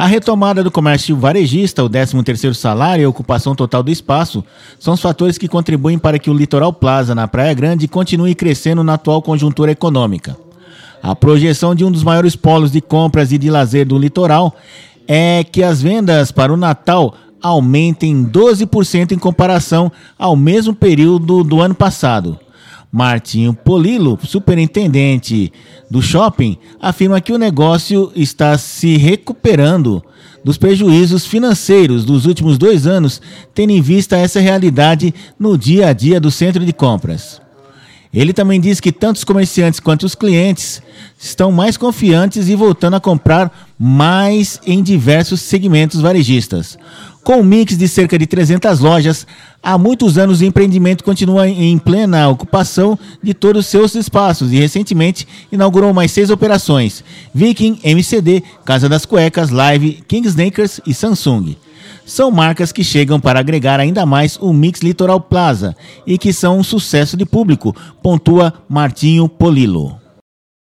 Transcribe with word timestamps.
A 0.00 0.06
retomada 0.06 0.64
do 0.64 0.70
comércio 0.70 1.14
varejista, 1.14 1.84
o 1.84 1.90
13º 1.90 2.54
salário 2.54 3.02
e 3.02 3.04
a 3.04 3.08
ocupação 3.10 3.54
total 3.54 3.82
do 3.82 3.90
espaço 3.90 4.42
são 4.78 4.94
os 4.94 5.02
fatores 5.02 5.36
que 5.36 5.46
contribuem 5.46 5.98
para 5.98 6.18
que 6.18 6.30
o 6.30 6.32
Litoral 6.32 6.72
Plaza 6.72 7.14
na 7.14 7.28
Praia 7.28 7.52
Grande 7.52 7.86
continue 7.86 8.34
crescendo 8.34 8.82
na 8.82 8.94
atual 8.94 9.20
conjuntura 9.20 9.72
econômica. 9.72 10.38
A 11.02 11.14
projeção 11.14 11.74
de 11.74 11.84
um 11.84 11.92
dos 11.92 12.02
maiores 12.02 12.34
polos 12.34 12.72
de 12.72 12.80
compras 12.80 13.30
e 13.30 13.36
de 13.36 13.50
lazer 13.50 13.86
do 13.86 13.98
litoral 13.98 14.56
é 15.06 15.44
que 15.44 15.62
as 15.62 15.82
vendas 15.82 16.32
para 16.32 16.50
o 16.50 16.56
Natal 16.56 17.14
aumentem 17.42 18.24
12% 18.24 19.12
em 19.12 19.18
comparação 19.18 19.92
ao 20.18 20.34
mesmo 20.34 20.74
período 20.74 21.44
do 21.44 21.60
ano 21.60 21.74
passado. 21.74 22.40
Martinho 22.92 23.54
Polilo, 23.54 24.18
superintendente 24.24 25.52
do 25.90 26.02
shopping, 26.02 26.58
afirma 26.80 27.20
que 27.20 27.32
o 27.32 27.38
negócio 27.38 28.10
está 28.16 28.58
se 28.58 28.96
recuperando 28.96 30.02
dos 30.44 30.58
prejuízos 30.58 31.26
financeiros 31.26 32.04
dos 32.04 32.26
últimos 32.26 32.58
dois 32.58 32.86
anos, 32.86 33.20
tendo 33.54 33.70
em 33.70 33.80
vista 33.80 34.16
essa 34.16 34.40
realidade 34.40 35.14
no 35.38 35.56
dia 35.56 35.88
a 35.88 35.92
dia 35.92 36.18
do 36.18 36.30
centro 36.30 36.64
de 36.64 36.72
compras. 36.72 37.40
Ele 38.12 38.32
também 38.32 38.60
diz 38.60 38.80
que 38.80 38.90
tanto 38.90 39.18
os 39.18 39.24
comerciantes 39.24 39.78
quanto 39.78 40.04
os 40.04 40.16
clientes 40.16 40.82
estão 41.16 41.52
mais 41.52 41.76
confiantes 41.76 42.48
e 42.48 42.56
voltando 42.56 42.96
a 42.96 43.00
comprar 43.00 43.68
mais 43.78 44.60
em 44.66 44.82
diversos 44.82 45.40
segmentos 45.40 46.00
varejistas. 46.00 46.76
Com 47.22 47.40
um 47.40 47.44
mix 47.44 47.76
de 47.76 47.86
cerca 47.86 48.18
de 48.18 48.26
300 48.26 48.80
lojas, 48.80 49.26
há 49.62 49.76
muitos 49.76 50.16
anos 50.16 50.40
o 50.40 50.44
empreendimento 50.44 51.04
continua 51.04 51.46
em 51.46 51.76
plena 51.78 52.28
ocupação 52.28 52.98
de 53.22 53.34
todos 53.34 53.66
os 53.66 53.70
seus 53.70 53.94
espaços 53.94 54.52
e 54.52 54.56
recentemente 54.56 55.28
inaugurou 55.52 55.92
mais 55.92 56.10
seis 56.12 56.30
operações: 56.30 57.04
Viking, 57.34 57.78
MCD, 57.84 58.42
Casa 58.64 58.88
das 58.88 59.04
Cuecas, 59.04 59.50
Live, 59.50 60.02
King 60.08 60.26
Snakers 60.26 60.80
e 60.86 60.94
Samsung 60.94 61.56
são 62.10 62.30
marcas 62.30 62.72
que 62.72 62.82
chegam 62.82 63.20
para 63.20 63.38
agregar 63.38 63.78
ainda 63.78 64.04
mais 64.04 64.36
o 64.40 64.52
Mix 64.52 64.80
Litoral 64.80 65.20
Plaza 65.20 65.76
e 66.04 66.18
que 66.18 66.32
são 66.32 66.58
um 66.58 66.62
sucesso 66.62 67.16
de 67.16 67.24
público, 67.24 67.74
pontua 68.02 68.52
Martinho 68.68 69.28
Polilo. 69.28 69.96